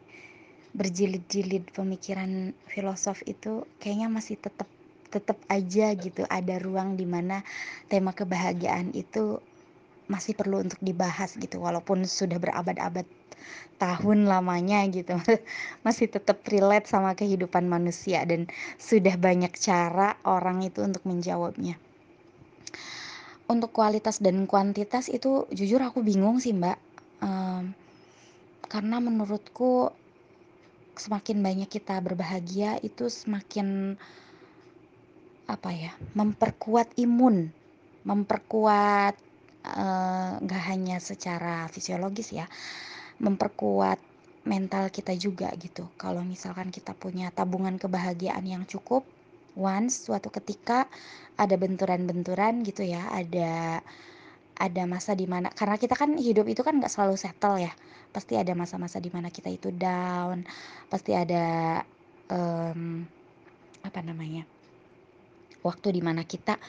[0.70, 4.70] berjilid-jilid pemikiran filosof itu kayaknya masih tetap
[5.10, 7.42] tetap aja gitu ada ruang di mana
[7.90, 9.42] tema kebahagiaan itu
[10.06, 13.06] masih perlu untuk dibahas gitu walaupun sudah berabad-abad
[13.82, 15.18] tahun lamanya gitu
[15.86, 18.46] masih tetap relate sama kehidupan manusia dan
[18.78, 21.82] sudah banyak cara orang itu untuk menjawabnya
[23.44, 26.80] untuk kualitas dan kuantitas itu jujur aku bingung sih mbak.
[27.20, 27.76] Um,
[28.66, 29.92] karena menurutku
[30.94, 33.98] semakin banyak kita berbahagia itu semakin
[35.44, 37.52] apa ya memperkuat imun
[38.04, 39.14] memperkuat
[39.64, 42.48] eh, nggak uh, hanya secara fisiologis ya
[43.20, 44.00] memperkuat
[44.44, 45.88] mental kita juga gitu.
[45.96, 49.08] Kalau misalkan kita punya tabungan kebahagiaan yang cukup
[49.56, 50.84] once suatu ketika
[51.34, 53.82] ada benturan-benturan gitu ya ada
[54.54, 57.74] ada masa di mana karena kita kan hidup itu kan nggak selalu settle ya
[58.14, 60.46] pasti ada masa-masa di mana kita itu down
[60.86, 61.82] pasti ada
[62.30, 63.02] um,
[63.82, 64.46] apa namanya
[65.66, 66.60] waktu di mana kita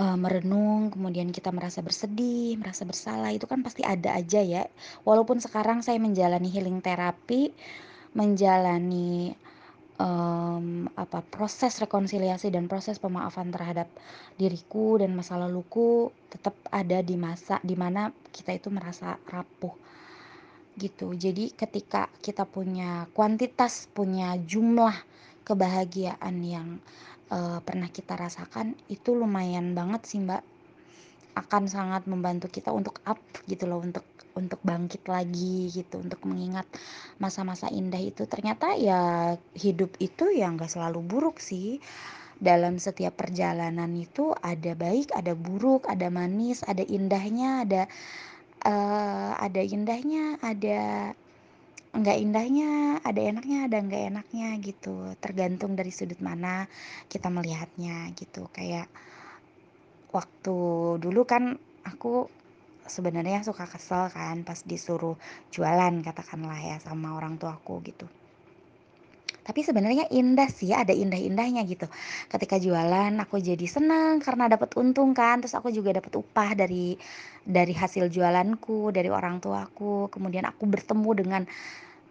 [0.00, 4.64] uh, merenung, kemudian kita merasa bersedih, merasa bersalah, itu kan pasti ada aja ya.
[5.04, 7.52] Walaupun sekarang saya menjalani healing terapi,
[8.16, 9.34] menjalani
[10.00, 13.92] um, apa proses rekonsiliasi dan proses pemaafan terhadap
[14.40, 19.76] diriku dan masa laluku tetap ada di masa di mana kita itu merasa rapuh
[20.80, 21.12] gitu.
[21.12, 24.96] Jadi ketika kita punya kuantitas, punya jumlah
[25.44, 26.68] kebahagiaan yang
[27.28, 30.40] uh, pernah kita rasakan itu lumayan banget sih mbak
[31.36, 34.02] akan sangat membantu kita untuk up gitu loh, untuk
[34.36, 36.66] untuk bangkit lagi gitu, untuk mengingat
[37.18, 38.26] masa-masa indah itu.
[38.26, 41.82] Ternyata ya hidup itu ya nggak selalu buruk sih.
[42.40, 47.82] Dalam setiap perjalanan itu ada baik, ada buruk, ada manis, ada indahnya, ada
[48.64, 51.12] uh, ada indahnya, ada
[51.90, 55.12] nggak indahnya, ada enaknya, ada nggak enaknya gitu.
[55.20, 56.64] Tergantung dari sudut mana
[57.12, 58.48] kita melihatnya gitu.
[58.56, 58.88] Kayak
[60.14, 60.58] waktu
[60.96, 62.39] dulu kan aku
[62.90, 65.14] sebenarnya suka kesel kan pas disuruh
[65.54, 68.10] jualan katakanlah ya sama orang tuaku gitu.
[69.40, 71.88] Tapi sebenarnya indah sih, ada indah-indahnya gitu.
[72.30, 76.94] Ketika jualan aku jadi senang karena dapat untung kan, terus aku juga dapat upah dari
[77.42, 80.12] dari hasil jualanku, dari orang tuaku.
[80.12, 81.42] Kemudian aku bertemu dengan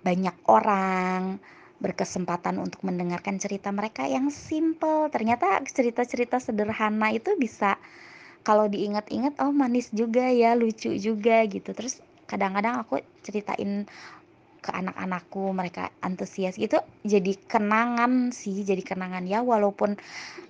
[0.03, 1.39] banyak orang,
[1.79, 5.07] berkesempatan untuk mendengarkan cerita mereka yang simple.
[5.07, 7.79] Ternyata cerita-cerita sederhana itu bisa
[8.43, 11.71] kalau diingat-ingat oh manis juga ya, lucu juga gitu.
[11.75, 13.89] Terus kadang-kadang aku ceritain
[14.59, 19.95] ke anak-anakku mereka antusias gitu jadi kenangan sih jadi kenangan ya walaupun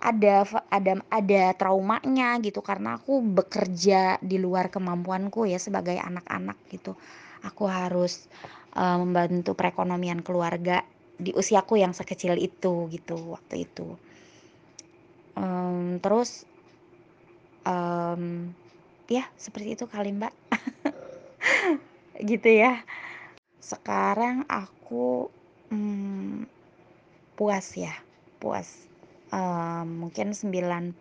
[0.02, 6.98] ada ada ada traumanya gitu karena aku bekerja di luar kemampuanku ya sebagai anak-anak gitu
[7.46, 8.26] aku harus
[8.74, 10.82] uh, membantu perekonomian keluarga
[11.14, 13.94] di usiaku yang sekecil itu gitu waktu itu
[15.38, 16.49] um, terus
[17.66, 18.54] um,
[19.10, 20.34] ya seperti itu kali mbak.
[22.30, 22.84] Gitu ya.
[23.60, 25.32] Sekarang aku
[25.72, 26.46] hmm,
[27.40, 27.96] puas ya
[28.40, 28.88] puas.
[29.30, 30.96] Um, mungkin 90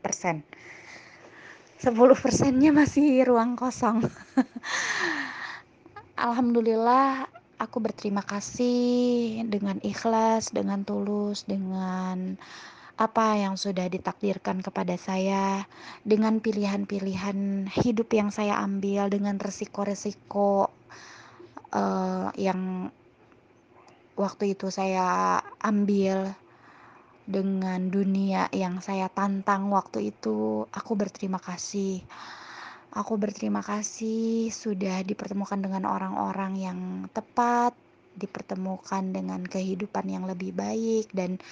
[0.00, 0.40] persen.
[1.82, 4.00] 10 persennya masih ruang kosong.
[6.24, 12.38] Alhamdulillah aku berterima kasih dengan ikhlas dengan tulus dengan
[12.94, 15.66] apa yang sudah ditakdirkan kepada saya
[16.06, 20.70] dengan pilihan-pilihan hidup yang saya ambil dengan resiko-resiko
[21.74, 22.94] uh, yang
[24.14, 26.38] waktu itu saya ambil
[27.24, 32.04] dengan dunia yang saya tantang waktu itu aku berterima kasih.
[32.94, 36.78] Aku berterima kasih sudah dipertemukan dengan orang-orang yang
[37.10, 37.74] tepat
[38.14, 41.42] dipertemukan dengan kehidupan yang lebih baik dan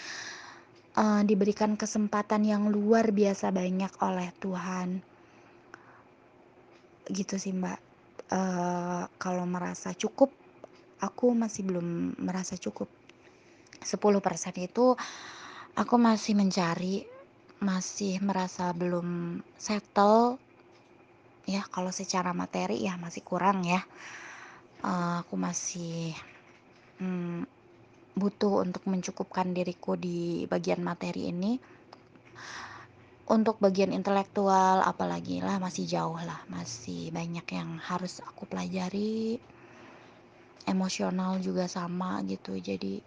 [0.96, 4.88] uh, diberikan kesempatan yang luar biasa banyak oleh Tuhan.
[7.08, 7.80] Gitu sih mbak.
[8.32, 10.32] Uh, kalau merasa cukup
[11.02, 12.88] aku masih belum merasa cukup.
[13.82, 13.98] 10%
[14.62, 14.94] itu
[15.74, 17.02] aku masih mencari
[17.62, 20.38] masih merasa belum settle.
[21.42, 23.82] Ya kalau secara materi ya masih kurang ya.
[24.82, 26.14] Uh, aku masih
[26.98, 27.46] hmm,
[28.12, 31.56] butuh untuk mencukupkan diriku di bagian materi ini.
[33.28, 39.40] Untuk bagian intelektual apalagi lah masih jauh lah masih banyak yang harus aku pelajari.
[40.68, 43.02] Emosional juga sama gitu jadi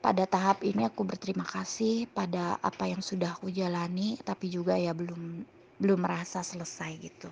[0.00, 4.96] pada tahap ini aku berterima kasih pada apa yang sudah aku jalani tapi juga ya
[4.96, 5.44] belum
[5.76, 7.28] belum merasa selesai gitu.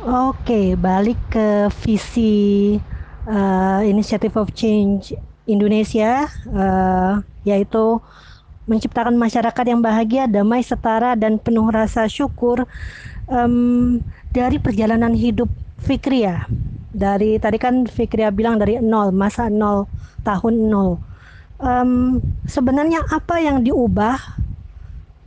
[0.00, 2.80] Oke, balik ke visi
[3.26, 5.16] uh, Initiative of Change
[5.48, 7.98] Indonesia, uh, yaitu
[8.70, 12.70] menciptakan masyarakat yang bahagia, damai, setara, dan penuh rasa syukur
[13.26, 13.98] um,
[14.30, 15.50] dari perjalanan hidup
[15.82, 16.46] Fikria.
[16.94, 19.90] Dari tadi kan Fikria bilang dari nol, masa nol,
[20.22, 21.02] tahun nol.
[21.60, 24.16] Um, sebenarnya apa yang diubah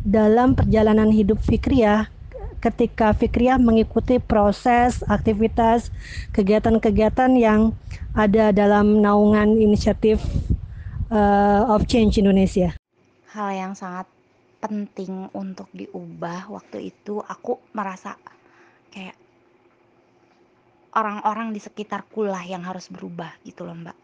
[0.04, 2.13] dalam perjalanan hidup Fikria
[2.64, 5.92] ketika Fikria mengikuti proses, aktivitas,
[6.32, 7.76] kegiatan-kegiatan yang
[8.16, 10.24] ada dalam naungan inisiatif
[11.12, 12.72] uh, of Change Indonesia?
[13.34, 14.06] hal yang sangat
[14.62, 18.16] penting untuk diubah waktu itu aku merasa
[18.94, 19.18] kayak
[20.94, 23.98] orang-orang di sekitarku lah yang harus berubah gitu loh mbak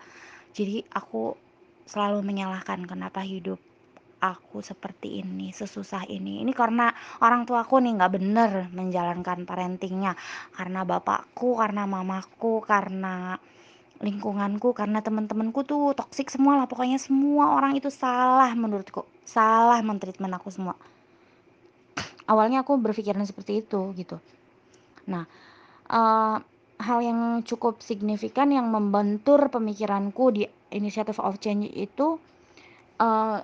[0.57, 1.37] jadi aku
[1.85, 3.61] selalu menyalahkan kenapa hidup
[4.19, 6.43] aku seperti ini sesusah ini.
[6.43, 6.91] Ini karena
[7.23, 10.13] orang tuaku nih nggak bener menjalankan parentingnya.
[10.53, 13.39] Karena bapakku karena mamaku karena
[13.99, 16.67] lingkunganku karena teman-temanku tuh toksik semua lah.
[16.67, 19.07] Pokoknya semua orang itu salah menurutku.
[19.23, 20.75] Salah mentreatment aku semua.
[22.29, 24.21] Awalnya aku berpikiran seperti itu gitu.
[25.09, 25.25] Nah
[25.89, 26.37] uh,
[26.79, 32.15] hal yang cukup signifikan yang membentur pemikiranku di initiative of change itu
[33.03, 33.43] uh,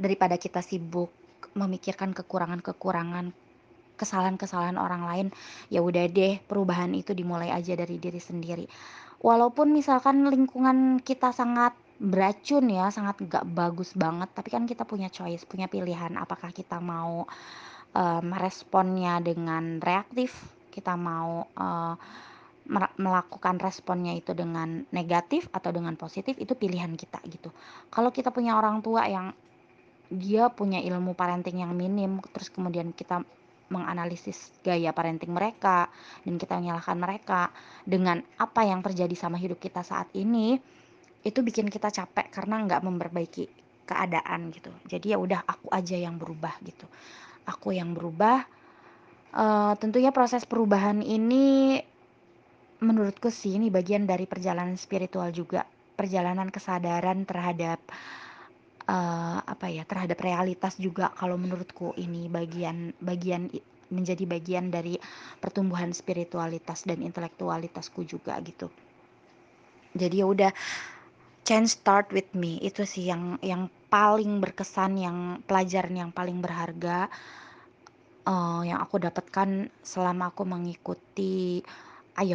[0.00, 1.12] daripada kita sibuk
[1.52, 3.36] memikirkan kekurangan-kekurangan
[4.00, 5.26] kesalahan-kesalahan orang lain
[5.68, 8.64] ya udah deh perubahan itu dimulai aja dari diri sendiri
[9.20, 15.12] walaupun misalkan lingkungan kita sangat beracun ya, sangat nggak bagus banget, tapi kan kita punya
[15.12, 17.28] choice, punya pilihan apakah kita mau,
[18.24, 20.32] meresponnya dengan reaktif,
[20.72, 21.94] kita mau, eee,
[23.02, 27.50] melakukan responnya itu dengan negatif atau dengan positif, itu pilihan kita gitu.
[27.90, 29.34] Kalau kita punya orang tua yang
[30.10, 33.22] dia punya ilmu parenting yang minim, terus kemudian kita
[33.70, 35.86] menganalisis gaya parenting mereka
[36.26, 37.54] dan kita menyalahkan mereka
[37.86, 40.58] dengan apa yang terjadi sama hidup kita saat ini,
[41.22, 43.46] itu bikin kita capek karena nggak memperbaiki
[43.86, 44.74] keadaan gitu.
[44.90, 46.90] Jadi ya udah aku aja yang berubah gitu.
[47.46, 48.42] Aku yang berubah.
[49.30, 51.78] Uh, tentunya proses perubahan ini
[52.82, 55.62] menurutku sih ini bagian dari perjalanan spiritual juga,
[55.94, 57.78] perjalanan kesadaran terhadap
[58.88, 63.50] uh, apa ya terhadap realitas juga kalau menurutku ini bagian bagian
[63.90, 64.96] menjadi bagian dari
[65.42, 68.70] pertumbuhan spiritualitas dan intelektualitasku juga gitu.
[69.98, 70.52] Jadi ya udah
[71.42, 72.62] change start with me.
[72.62, 77.10] Itu sih yang yang paling berkesan yang pelajaran yang paling berharga
[78.30, 81.58] uh, yang aku dapatkan selama aku mengikuti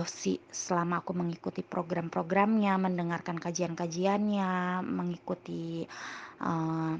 [0.07, 5.85] sih selama aku mengikuti program-programnya, mendengarkan kajian-kajiannya, mengikuti
[6.41, 6.93] uh,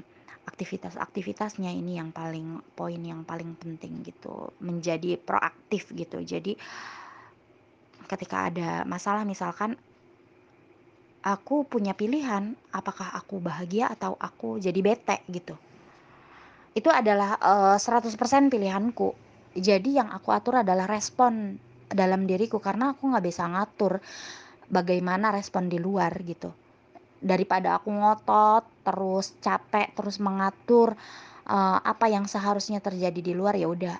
[0.46, 6.22] aktivitas-aktivitasnya ini yang paling poin yang paling penting gitu, menjadi proaktif gitu.
[6.22, 6.54] Jadi
[8.06, 9.74] ketika ada masalah misalkan
[11.26, 15.58] aku punya pilihan apakah aku bahagia atau aku jadi bete gitu.
[16.76, 19.16] Itu adalah uh, eh, 100% pilihanku.
[19.56, 21.58] Jadi yang aku atur adalah respon
[21.90, 24.02] dalam diriku karena aku nggak bisa ngatur
[24.66, 26.50] bagaimana respon di luar gitu.
[27.16, 30.94] Daripada aku ngotot terus capek terus mengatur
[31.48, 33.96] uh, apa yang seharusnya terjadi di luar ya udah.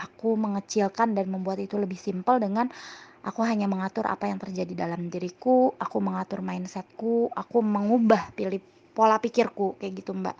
[0.00, 2.72] Aku mengecilkan dan membuat itu lebih simpel dengan
[3.20, 8.64] aku hanya mengatur apa yang terjadi dalam diriku aku mengatur mindsetku aku mengubah pilih
[8.96, 10.36] pola pikirku kayak gitu mbak.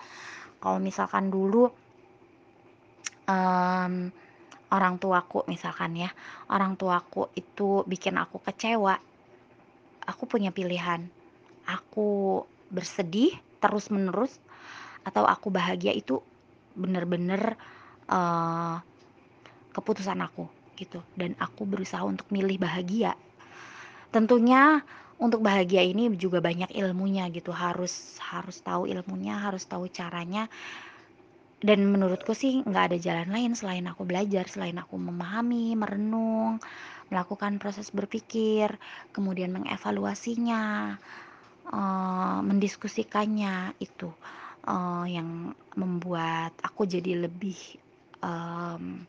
[0.61, 1.69] Kalau misalkan dulu
[3.29, 4.13] um,
[4.71, 6.11] orang tuaku misalkan ya
[6.47, 8.97] orang tuaku itu bikin aku kecewa.
[10.07, 11.07] Aku punya pilihan.
[11.67, 14.39] Aku bersedih terus menerus
[15.07, 16.23] atau aku bahagia itu
[16.75, 17.59] bener-bener
[18.11, 18.79] uh,
[19.75, 20.47] keputusan aku
[20.79, 21.03] gitu.
[21.15, 23.15] Dan aku berusaha untuk milih bahagia.
[24.11, 24.83] Tentunya
[25.21, 27.53] untuk bahagia ini juga banyak ilmunya gitu.
[27.53, 30.49] Harus harus tahu ilmunya harus tahu caranya
[31.61, 36.57] dan menurutku sih nggak ada jalan lain selain aku belajar selain aku memahami merenung
[37.13, 38.73] melakukan proses berpikir
[39.13, 40.97] kemudian mengevaluasinya
[41.69, 44.09] uh, mendiskusikannya itu
[44.65, 47.59] uh, yang membuat aku jadi lebih
[48.25, 49.05] um,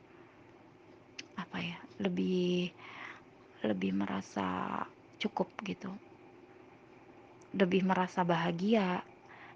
[1.40, 2.72] apa ya lebih
[3.62, 4.82] lebih merasa
[5.22, 5.92] cukup gitu.
[7.54, 9.06] Lebih merasa bahagia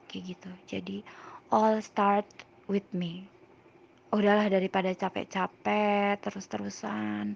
[0.06, 0.52] kayak gitu.
[0.70, 0.98] Jadi
[1.50, 2.28] all start
[2.70, 3.26] with me.
[4.14, 7.36] Udahlah daripada capek-capek terus-terusan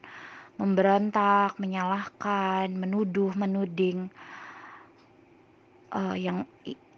[0.60, 4.12] memberontak menyalahkan menuduh menuding
[5.96, 6.44] uh, yang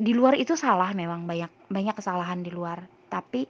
[0.01, 2.81] di luar itu salah memang banyak banyak kesalahan di luar.
[3.09, 3.45] Tapi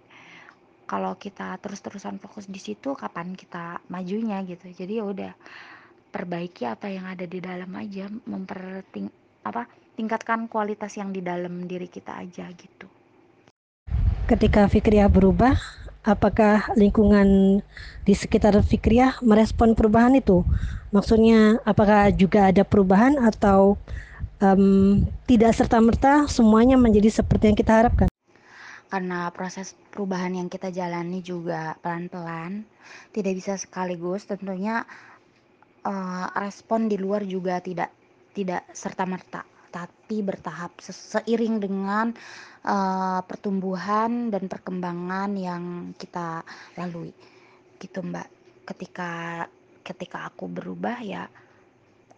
[0.88, 4.68] kalau kita terus-terusan fokus di situ kapan kita majunya gitu.
[4.68, 5.34] Jadi ya udah
[6.12, 9.08] perbaiki apa yang ada di dalam aja memperting
[9.48, 9.66] apa
[9.96, 13.01] tingkatkan kualitas yang di dalam diri kita aja gitu
[14.32, 15.60] ketika Fikriah berubah,
[16.08, 17.60] apakah lingkungan
[18.08, 20.48] di sekitar Fikriah merespon perubahan itu?
[20.96, 23.76] Maksudnya, apakah juga ada perubahan atau
[24.40, 28.08] um, tidak serta-merta semuanya menjadi seperti yang kita harapkan?
[28.88, 32.64] Karena proses perubahan yang kita jalani juga pelan-pelan,
[33.12, 34.24] tidak bisa sekaligus.
[34.24, 34.88] Tentunya
[35.84, 37.92] uh, respon di luar juga tidak
[38.32, 42.12] tidak serta-merta tapi bertahap seiring dengan
[42.68, 45.64] uh, pertumbuhan dan perkembangan yang
[45.96, 46.44] kita
[46.76, 47.16] lalui.
[47.80, 48.28] Gitu mbak.
[48.68, 49.48] Ketika
[49.82, 51.26] ketika aku berubah ya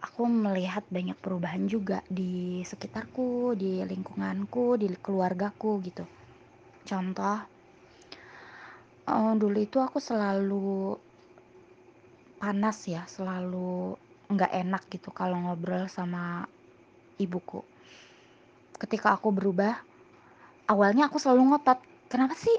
[0.03, 6.03] aku melihat banyak perubahan juga di sekitarku di lingkunganku di keluargaku gitu.
[6.83, 7.39] Contoh
[9.07, 10.99] uh, dulu itu aku selalu
[12.43, 13.95] panas ya selalu
[14.27, 16.43] nggak enak gitu kalau ngobrol sama
[17.21, 17.61] ibuku.
[18.77, 19.77] Ketika aku berubah,
[20.67, 22.53] awalnya aku selalu ngotot, kenapa sih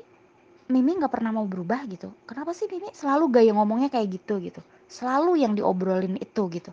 [0.64, 2.08] Mimi nggak pernah mau berubah gitu?
[2.24, 4.64] Kenapa sih Mimi selalu gaya ngomongnya kayak gitu gitu?
[4.88, 6.72] Selalu yang diobrolin itu gitu.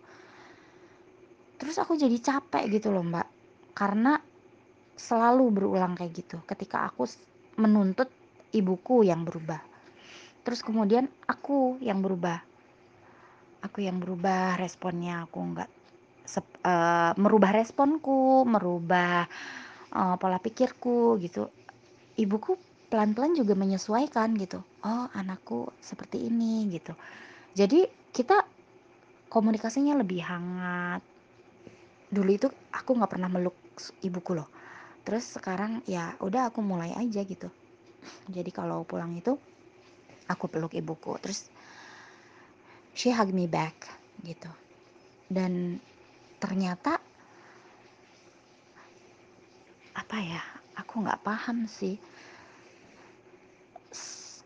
[1.59, 3.27] Terus aku jadi capek gitu loh mbak,
[3.75, 4.15] karena
[4.95, 6.39] selalu berulang kayak gitu.
[6.47, 7.03] Ketika aku
[7.59, 8.07] menuntut
[8.55, 9.59] ibuku yang berubah,
[10.47, 12.39] terus kemudian aku yang berubah,
[13.61, 15.80] aku yang berubah responnya aku nggak
[16.27, 19.25] eh, merubah responku, merubah
[19.91, 21.49] eh, pola pikirku gitu.
[22.19, 22.51] Ibuku
[22.91, 24.59] pelan-pelan juga menyesuaikan gitu.
[24.83, 26.91] Oh, anakku seperti ini gitu.
[27.55, 28.43] Jadi kita
[29.31, 31.01] komunikasinya lebih hangat.
[32.11, 33.55] Dulu itu aku nggak pernah meluk
[34.03, 34.51] ibuku loh.
[35.07, 37.47] Terus sekarang ya udah aku mulai aja gitu.
[38.27, 39.39] Jadi kalau pulang itu
[40.27, 41.15] aku peluk ibuku.
[41.23, 41.47] Terus
[42.91, 43.87] she hug me back
[44.19, 44.51] gitu.
[45.31, 45.79] Dan
[46.41, 46.97] ternyata
[49.93, 50.41] apa ya?
[50.81, 52.01] Aku nggak paham sih.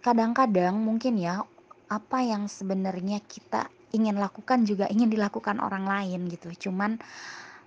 [0.03, 1.41] Kadang-kadang mungkin ya
[1.87, 6.69] apa yang sebenarnya kita ingin lakukan juga ingin dilakukan orang lain gitu.
[6.69, 6.99] Cuman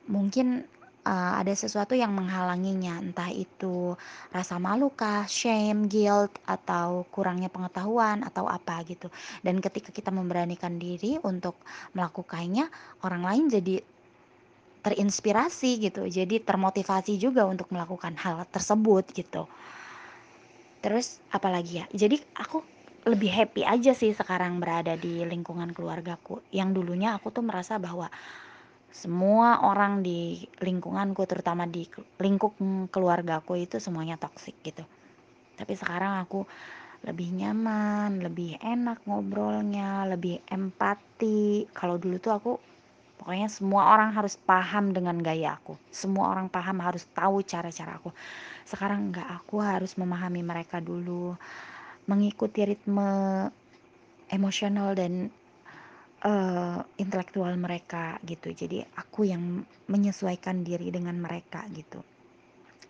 [0.06, 0.68] mungkin
[1.08, 3.96] uh, ada sesuatu yang menghalanginya, entah itu
[4.28, 9.08] rasa malu kah, shame, guilt, atau kurangnya pengetahuan, atau apa gitu.
[9.40, 11.56] Dan ketika kita memberanikan diri untuk
[11.96, 12.68] melakukannya,
[13.02, 13.80] orang lain jadi
[14.88, 19.44] terinspirasi gitu, jadi termotivasi juga untuk melakukan hal tersebut gitu.
[20.80, 21.86] Terus apalagi ya?
[21.92, 22.64] Jadi aku
[23.04, 26.40] lebih happy aja sih sekarang berada di lingkungan keluargaku.
[26.48, 28.08] Yang dulunya aku tuh merasa bahwa
[28.88, 31.84] semua orang di lingkunganku terutama di
[32.18, 32.56] lingkup
[32.88, 34.88] keluargaku itu semuanya toksik gitu.
[35.58, 36.48] Tapi sekarang aku
[37.04, 41.68] lebih nyaman, lebih enak ngobrolnya, lebih empati.
[41.70, 42.52] Kalau dulu tuh aku
[43.18, 45.74] pokoknya semua orang harus paham dengan gaya aku.
[45.90, 48.14] Semua orang paham harus tahu cara-cara aku.
[48.64, 51.34] Sekarang enggak, aku harus memahami mereka dulu,
[52.06, 53.10] mengikuti ritme
[54.30, 55.28] emosional dan
[56.24, 58.54] uh, intelektual mereka gitu.
[58.54, 62.00] Jadi aku yang menyesuaikan diri dengan mereka gitu.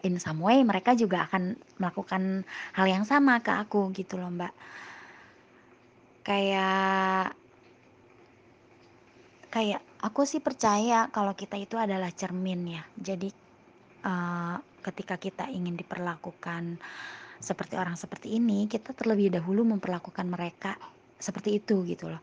[0.06, 2.46] In some way mereka juga akan melakukan
[2.78, 4.54] hal yang sama ke aku gitu loh mbak.
[6.22, 7.34] Kayak
[9.48, 12.82] kayak aku sih percaya kalau kita itu adalah cermin ya.
[12.94, 13.28] Jadi
[14.06, 16.78] uh, ketika kita ingin diperlakukan
[17.38, 20.74] seperti orang seperti ini, kita terlebih dahulu memperlakukan mereka
[21.18, 22.22] seperti itu gitu loh.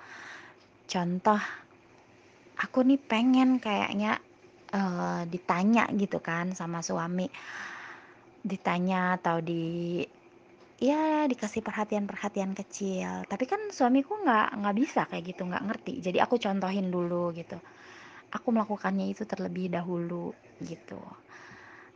[0.88, 1.40] Contoh
[2.56, 4.20] aku nih pengen kayaknya
[4.72, 7.28] uh, ditanya gitu kan sama suami
[8.46, 10.00] ditanya atau di
[10.80, 13.24] ya dikasih perhatian-perhatian kecil.
[13.28, 15.94] Tapi kan suamiku nggak nggak bisa kayak gitu nggak ngerti.
[16.04, 17.58] Jadi aku contohin dulu gitu.
[18.36, 21.00] Aku melakukannya itu terlebih dahulu gitu.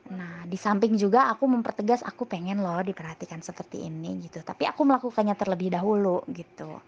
[0.09, 4.39] Nah di samping juga aku mempertegas aku pengen loh diperhatikan seperti ini gitu.
[4.41, 6.79] Tapi aku melakukannya terlebih dahulu gitu.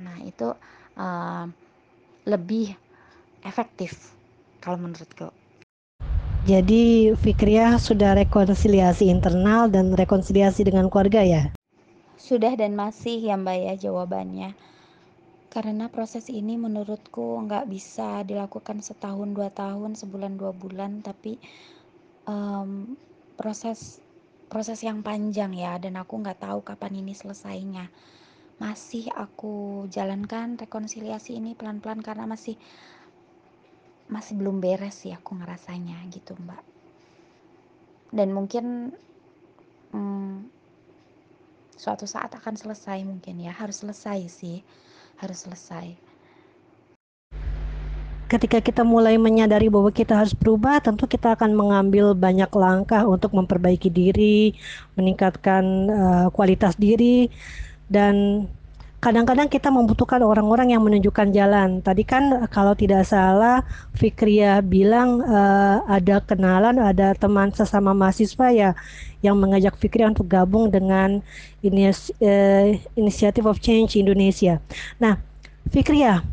[0.00, 0.54] Nah itu
[0.96, 1.44] uh,
[2.26, 2.70] lebih
[3.42, 4.14] efektif
[4.62, 5.30] kalau menurutku.
[6.46, 11.50] Jadi Fikriah sudah rekonsiliasi internal dan rekonsiliasi dengan keluarga ya?
[12.14, 14.54] Sudah dan masih ya Mbak ya jawabannya.
[15.50, 21.34] Karena proses ini menurutku nggak bisa dilakukan setahun dua tahun, sebulan dua bulan, tapi
[22.30, 22.94] um,
[23.34, 23.98] proses
[24.46, 27.90] proses yang panjang ya dan aku nggak tahu kapan ini selesainya
[28.56, 32.56] masih aku jalankan rekonsiliasi ini pelan-pelan karena masih
[34.06, 36.62] masih belum beres sih aku ngerasanya gitu mbak.
[38.14, 38.94] Dan mungkin
[39.90, 40.46] hmm,
[41.74, 43.52] suatu saat akan selesai mungkin ya.
[43.52, 44.62] Harus selesai sih.
[45.18, 45.98] Harus selesai.
[48.26, 53.30] Ketika kita mulai menyadari bahwa kita harus berubah, tentu kita akan mengambil banyak langkah untuk
[53.30, 54.50] memperbaiki diri,
[54.98, 57.30] meningkatkan uh, kualitas diri,
[57.86, 58.46] dan
[59.06, 61.78] kadang-kadang kita membutuhkan orang-orang yang menunjukkan jalan.
[61.78, 63.62] Tadi kan kalau tidak salah
[63.94, 68.70] Fikria bilang uh, ada kenalan, ada teman sesama mahasiswa ya
[69.22, 71.22] yang mengajak Fikria untuk gabung dengan
[71.62, 74.58] inis uh, Initiative of Change Indonesia.
[74.98, 75.22] Nah,
[75.70, 76.26] Fikria,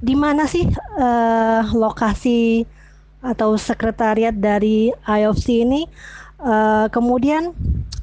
[0.00, 0.64] di mana sih
[0.96, 2.64] uh, lokasi
[3.20, 5.84] atau sekretariat dari IOFC ini?
[6.38, 7.50] Uh, kemudian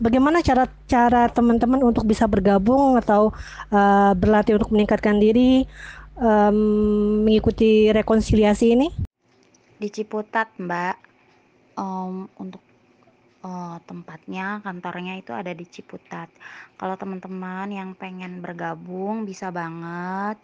[0.04, 3.32] bagaimana cara cara teman-teman untuk bisa bergabung atau
[3.72, 5.64] uh, berlatih untuk meningkatkan diri
[6.20, 8.92] um, mengikuti rekonsiliasi ini?
[9.80, 10.96] Di Ciputat, Mbak.
[11.76, 12.64] Um, untuk
[13.44, 16.28] uh, tempatnya kantornya itu ada di Ciputat.
[16.76, 20.40] Kalau teman-teman yang pengen bergabung bisa banget.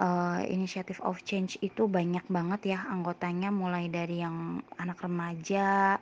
[0.00, 6.00] Uh, Initiative of Change itu banyak banget ya anggotanya mulai dari yang anak remaja,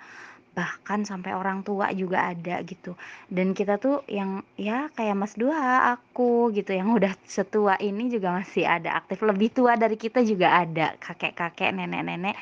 [0.57, 2.95] bahkan sampai orang tua juga ada gitu.
[3.31, 8.35] Dan kita tuh yang ya kayak Mas Dua aku gitu yang udah setua ini juga
[8.35, 9.23] masih ada aktif.
[9.23, 10.95] Lebih tua dari kita juga ada.
[10.99, 12.37] Kakek-kakek nenek-nenek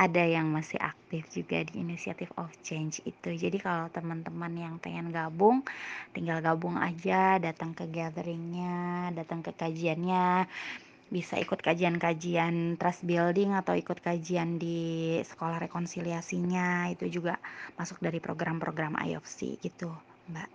[0.00, 3.30] ada yang masih aktif juga di Initiative of Change itu.
[3.34, 5.66] Jadi kalau teman-teman yang pengen gabung
[6.14, 10.46] tinggal gabung aja datang ke gatheringnya datang ke kajiannya
[11.10, 17.36] bisa ikut kajian-kajian trust building atau ikut kajian di sekolah rekonsiliasinya itu juga
[17.74, 19.90] masuk dari program-program IOFC gitu
[20.30, 20.50] Mbak.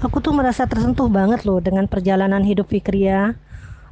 [0.00, 3.36] Aku tuh merasa tersentuh banget loh dengan perjalanan hidup Fikria,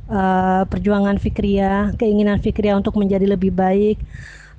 [0.09, 4.01] uh, perjuangan Fikria, keinginan Fikria untuk menjadi lebih baik.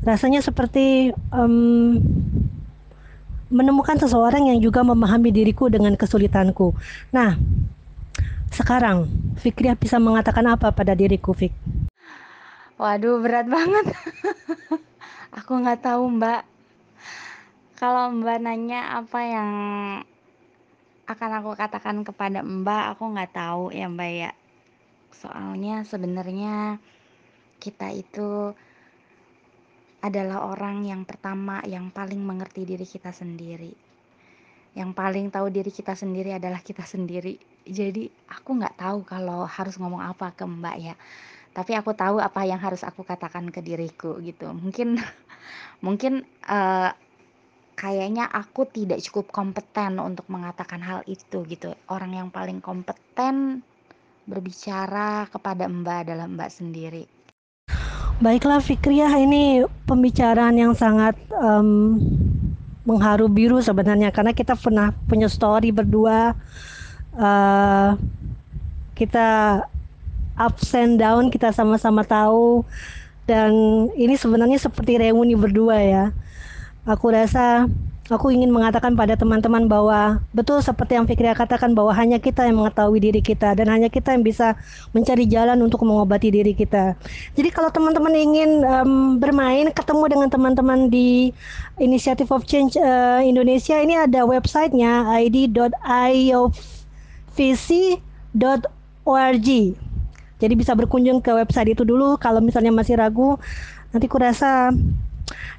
[0.05, 1.97] Rasanya seperti um,
[3.49, 6.77] menemukan seseorang yang juga memahami diriku dengan kesulitanku.
[7.09, 7.33] Nah,
[8.53, 11.53] sekarang, Fikriah bisa mengatakan apa pada diriku, Fik?
[12.79, 13.85] Waduh, berat banget.
[15.39, 16.41] aku nggak tahu, Mbak.
[17.79, 19.51] Kalau Mbak nanya apa yang
[21.09, 24.31] akan aku katakan kepada Mbak, aku nggak tahu ya, Mbak ya.
[25.11, 26.79] Soalnya sebenarnya
[27.59, 28.55] kita itu
[29.99, 33.75] adalah orang yang pertama yang paling mengerti diri kita sendiri.
[34.71, 37.35] Yang paling tahu diri kita sendiri adalah kita sendiri
[37.69, 40.95] jadi aku nggak tahu kalau harus ngomong apa ke mbak ya.
[41.53, 44.49] Tapi aku tahu apa yang harus aku katakan ke diriku gitu.
[44.49, 44.97] Mungkin
[45.85, 46.89] mungkin uh,
[47.79, 51.71] kayaknya aku tidak cukup kompeten untuk mengatakan hal itu gitu.
[51.87, 53.63] Orang yang paling kompeten
[54.29, 57.05] berbicara kepada mbak adalah mbak sendiri.
[58.19, 61.95] Baiklah Fikriah ini pembicaraan yang sangat um,
[62.83, 64.11] mengharu biru sebenarnya.
[64.11, 66.35] Karena kita pernah punya story berdua
[67.17, 67.95] uh,
[68.93, 69.63] kita
[70.35, 72.61] ups and down kita sama-sama tahu
[73.29, 73.53] dan
[73.93, 76.05] ini sebenarnya seperti reuni berdua ya
[76.85, 77.69] aku rasa
[78.09, 82.57] aku ingin mengatakan pada teman-teman bahwa betul seperti yang Fikri katakan bahwa hanya kita yang
[82.57, 84.57] mengetahui diri kita dan hanya kita yang bisa
[84.97, 86.97] mencari jalan untuk mengobati diri kita.
[87.37, 91.29] Jadi kalau teman-teman ingin um, bermain ketemu dengan teman-teman di
[91.77, 96.49] Initiative of Change uh, Indonesia ini ada websitenya id.io
[97.39, 97.99] visi.org.
[100.39, 103.39] Jadi bisa berkunjung ke website itu dulu kalau misalnya masih ragu.
[103.95, 104.75] Nanti kurasa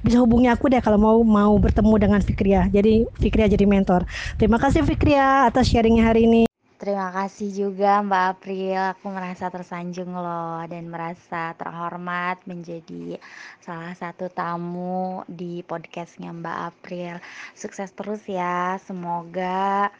[0.05, 2.69] bisa hubungi aku deh kalau mau mau bertemu dengan Fikria.
[2.69, 4.05] Jadi Fikria jadi mentor.
[4.37, 6.45] Terima kasih Fikria atas sharingnya hari ini.
[6.81, 8.81] Terima kasih juga Mbak April.
[8.97, 13.21] Aku merasa tersanjung loh dan merasa terhormat menjadi
[13.61, 17.13] salah satu tamu di podcastnya Mbak April.
[17.53, 18.81] Sukses terus ya.
[18.81, 19.93] Semoga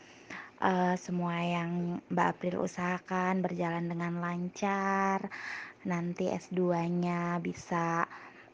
[0.62, 5.28] uh, semua yang Mbak April usahakan berjalan dengan lancar.
[5.84, 8.06] Nanti S2-nya bisa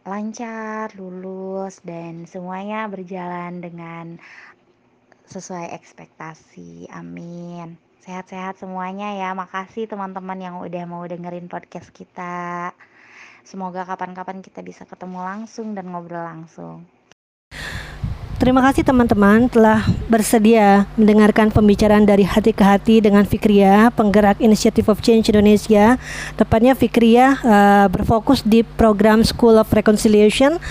[0.07, 4.15] lancar, lulus dan semuanya berjalan dengan
[5.27, 6.87] sesuai ekspektasi.
[6.95, 7.75] Amin.
[8.07, 9.35] Sehat-sehat semuanya ya.
[9.35, 12.71] Makasih teman-teman yang udah mau dengerin podcast kita.
[13.43, 16.87] Semoga kapan-kapan kita bisa ketemu langsung dan ngobrol langsung.
[18.37, 24.85] Terima kasih teman-teman telah bersedia mendengarkan pembicaraan dari hati ke hati dengan Fikria, penggerak Initiative
[24.93, 25.97] of Change Indonesia.
[26.37, 30.61] Tepatnya Fikria uh, berfokus di program School of Reconciliation,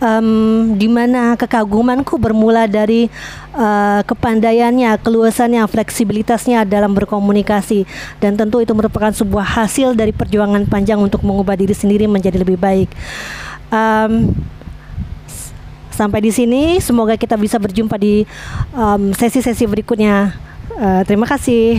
[0.00, 3.12] um, di mana kekagumanku bermula dari
[3.52, 7.84] uh, kepandaiannya, keluasannya, fleksibilitasnya dalam berkomunikasi,
[8.24, 12.56] dan tentu itu merupakan sebuah hasil dari perjuangan panjang untuk mengubah diri sendiri menjadi lebih
[12.56, 12.88] baik.
[13.68, 14.32] Um,
[16.00, 18.24] Sampai di sini, semoga kita bisa berjumpa di
[18.72, 20.32] sesi sesi-sesi berikutnya.
[20.72, 21.76] Uh, terima kasih.